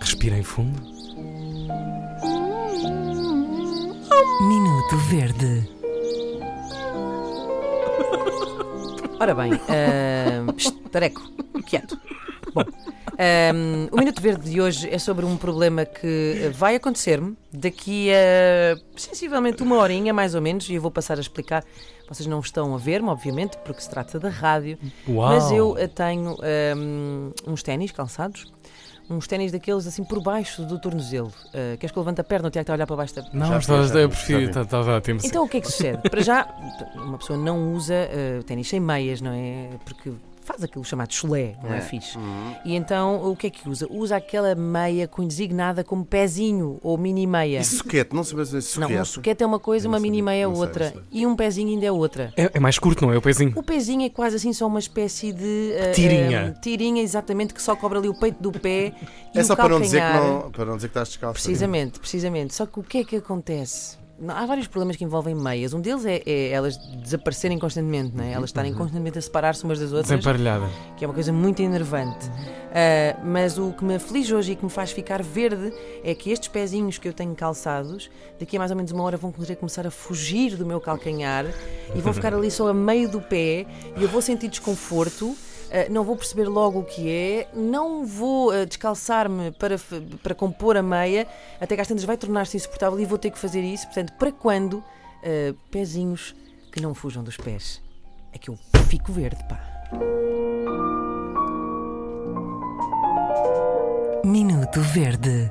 Respirem 0.00 0.42
fundo. 0.42 0.80
Minuto 4.40 4.96
Verde. 5.08 5.68
Ora 9.20 9.34
bem, 9.34 9.52
uh, 9.52 10.88
tareco, 10.90 11.22
quieto. 11.66 12.00
Bom, 12.54 12.64
um, 13.18 13.88
o 13.90 13.96
Minuto 13.98 14.22
Verde 14.22 14.48
de 14.48 14.60
hoje 14.60 14.88
é 14.88 14.98
sobre 14.98 15.24
um 15.24 15.36
problema 15.36 15.84
que 15.84 16.50
vai 16.54 16.76
acontecer-me 16.76 17.36
daqui 17.52 18.10
a 18.12 18.78
sensivelmente 18.96 19.62
uma 19.62 19.76
horinha, 19.76 20.14
mais 20.14 20.34
ou 20.34 20.40
menos, 20.40 20.68
e 20.68 20.74
eu 20.74 20.82
vou 20.82 20.90
passar 20.90 21.18
a 21.18 21.20
explicar. 21.20 21.64
Vocês 22.08 22.26
não 22.26 22.40
estão 22.40 22.74
a 22.74 22.78
ver-me, 22.78 23.08
obviamente, 23.08 23.58
porque 23.58 23.82
se 23.82 23.90
trata 23.90 24.18
da 24.18 24.28
rádio, 24.28 24.78
Uau. 25.06 25.28
mas 25.28 25.50
eu 25.50 25.76
eh, 25.76 25.86
tenho 25.86 26.38
um, 26.76 27.32
uns 27.46 27.62
ténis 27.62 27.92
calçados 27.92 28.46
uns 29.10 29.26
ténis 29.26 29.50
daqueles 29.50 29.86
assim 29.86 30.04
por 30.04 30.22
baixo 30.22 30.64
do 30.64 30.78
tornozelo. 30.78 31.32
Uh, 31.46 31.78
queres 31.78 31.90
que 31.90 31.98
eu 31.98 32.02
levante 32.02 32.20
a 32.20 32.24
perna? 32.24 32.48
O 32.48 32.50
Tiago 32.50 32.62
está 32.62 32.72
a 32.72 32.76
olhar 32.76 32.86
para 32.86 32.96
baixo 32.96 33.14
da 33.14 33.22
Não, 33.32 33.46
Já 33.46 33.58
estás, 33.58 33.88
já 33.88 34.00
eu 34.00 34.08
prefiro. 34.08 34.38
vi. 34.40 34.44
Está 34.46 34.64
tá, 34.64 34.80
ótimo. 34.80 35.20
Então 35.24 35.44
o 35.44 35.48
que 35.48 35.56
é 35.56 35.60
que 35.60 35.66
sucede? 35.66 36.02
Para 36.10 36.20
já, 36.20 36.46
uma 36.94 37.16
pessoa 37.16 37.38
não 37.38 37.72
usa 37.72 37.94
uh, 37.94 38.42
ténis 38.42 38.68
sem 38.68 38.80
meias, 38.80 39.20
não 39.20 39.32
é? 39.32 39.70
Porque 39.84 40.12
faz 40.48 40.64
aquilo 40.64 40.82
chamado 40.82 41.12
chulé, 41.12 41.56
não 41.62 41.72
é, 41.74 41.78
É. 41.78 41.80
fixe. 41.82 42.16
Uhum. 42.16 42.54
E 42.64 42.74
então 42.74 43.30
o 43.30 43.36
que 43.36 43.48
é 43.48 43.50
que 43.50 43.68
usa? 43.68 43.86
Usa 43.90 44.16
aquela 44.16 44.54
meia 44.54 45.06
com 45.06 45.26
designada 45.26 45.84
como 45.84 46.04
pezinho 46.06 46.78
ou 46.82 46.96
mini 46.96 47.26
meia. 47.26 47.60
E 47.60 47.64
soquete, 47.64 48.14
não 48.14 48.24
sabes 48.24 48.54
esse 48.54 48.80
Não, 48.80 48.86
soquete? 48.88 49.00
um 49.02 49.04
soquete 49.04 49.42
é 49.42 49.46
uma 49.46 49.58
coisa, 49.58 49.86
uma 49.86 49.98
não 49.98 50.02
mini 50.02 50.22
meia 50.22 50.44
é 50.44 50.46
não 50.46 50.54
sei, 50.54 50.64
outra. 50.64 50.84
não 50.86 50.92
sei. 50.92 51.02
E 51.12 51.26
um 51.26 51.36
pezinho 51.36 51.68
ainda 51.68 51.84
é 51.86 51.92
outra. 51.92 52.32
É, 52.36 52.50
é 52.54 52.60
mais 52.60 52.78
curto, 52.78 53.04
não 53.04 53.12
é? 53.12 53.18
O 53.18 53.22
pezinho. 53.22 53.52
O 53.54 53.62
pezinho 53.62 54.06
é 54.06 54.08
quase 54.08 54.36
assim 54.36 54.52
só 54.54 54.66
uma 54.66 54.78
espécie 54.78 55.32
de 55.32 55.72
uh, 55.74 55.92
Tirinha. 55.94 56.54
uh, 56.56 56.60
tirinha, 56.60 57.02
exatamente, 57.02 57.52
que 57.52 57.60
só 57.60 57.76
cobre 57.76 57.98
ali 57.98 58.08
o 58.08 58.14
peito 58.18 58.42
do 58.42 58.50
pé 58.50 58.94
e 59.34 59.38
É 59.38 59.42
o 59.42 59.44
só 59.44 59.54
para 59.54 59.68
não, 59.68 59.80
dizer 59.82 60.00
que 60.00 60.06
calcanhar. 60.12 60.42
não, 60.44 60.50
para 60.50 60.64
não 60.64 60.76
dizer 60.76 60.88
que 60.88 60.92
estás 60.92 61.08
descalço. 61.08 61.34
Precisamente, 61.42 62.00
precisamente. 62.00 62.54
Só 62.54 62.64
que 62.64 62.80
o 62.80 62.82
que 62.82 62.98
é 62.98 63.04
que 63.04 63.16
acontece? 63.16 63.98
Há 64.26 64.46
vários 64.46 64.66
problemas 64.66 64.96
que 64.96 65.04
envolvem 65.04 65.34
meias. 65.34 65.72
Um 65.72 65.80
deles 65.80 66.04
é, 66.04 66.22
é 66.26 66.48
elas 66.50 66.76
desaparecerem 66.76 67.58
constantemente, 67.58 68.16
não 68.16 68.24
é? 68.24 68.32
elas 68.32 68.50
estarem 68.50 68.74
constantemente 68.74 69.18
a 69.18 69.22
separar-se 69.22 69.62
umas 69.62 69.78
das 69.78 69.92
outras, 69.92 70.08
Desemparelhada. 70.08 70.68
que 70.96 71.04
é 71.04 71.08
uma 71.08 71.14
coisa 71.14 71.32
muito 71.32 71.62
enervante. 71.62 72.28
Ah, 72.72 73.16
mas 73.22 73.58
o 73.58 73.72
que 73.72 73.84
me 73.84 73.94
aflige 73.94 74.34
hoje 74.34 74.52
e 74.52 74.56
que 74.56 74.64
me 74.64 74.70
faz 74.70 74.90
ficar 74.90 75.22
verde 75.22 75.72
é 76.02 76.14
que 76.14 76.30
estes 76.30 76.48
pezinhos 76.48 76.98
que 76.98 77.08
eu 77.08 77.12
tenho 77.12 77.34
calçados, 77.34 78.10
daqui 78.38 78.56
a 78.56 78.58
mais 78.58 78.70
ou 78.70 78.76
menos 78.76 78.90
uma 78.90 79.04
hora 79.04 79.16
vão 79.16 79.32
começar 79.32 79.86
a 79.86 79.90
fugir 79.90 80.56
do 80.56 80.66
meu 80.66 80.80
calcanhar 80.80 81.46
e 81.94 82.00
vão 82.00 82.12
ficar 82.12 82.34
ali 82.34 82.50
só 82.50 82.68
a 82.68 82.74
meio 82.74 83.08
do 83.08 83.20
pé 83.20 83.66
e 83.96 84.02
eu 84.02 84.08
vou 84.08 84.20
sentir 84.20 84.48
desconforto. 84.48 85.36
Uh, 85.68 85.92
não 85.92 86.02
vou 86.02 86.16
perceber 86.16 86.48
logo 86.48 86.80
o 86.80 86.84
que 86.84 87.10
é, 87.10 87.48
não 87.54 88.06
vou 88.06 88.50
uh, 88.50 88.64
descalçar-me 88.64 89.50
para, 89.52 89.76
para 90.22 90.34
compor 90.34 90.76
a 90.76 90.82
meia, 90.82 91.26
até 91.60 91.74
que 91.74 91.82
às 91.82 91.86
tantas 91.86 92.04
vai 92.04 92.16
tornar-se 92.16 92.56
insuportável 92.56 92.98
e 92.98 93.04
vou 93.04 93.18
ter 93.18 93.30
que 93.30 93.38
fazer 93.38 93.60
isso. 93.60 93.86
Portanto, 93.86 94.14
para 94.14 94.32
quando? 94.32 94.82
Uh, 95.18 95.52
pezinhos 95.70 96.34
que 96.72 96.80
não 96.80 96.94
fujam 96.94 97.22
dos 97.22 97.36
pés. 97.36 97.82
É 98.32 98.38
que 98.38 98.48
eu 98.48 98.58
fico 98.88 99.12
verde, 99.12 99.42
pá. 99.48 99.60
Minuto 104.24 104.80
Verde. 104.80 105.50